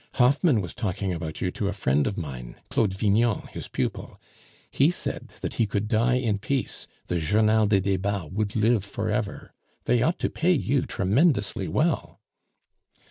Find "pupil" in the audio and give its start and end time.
3.67-4.19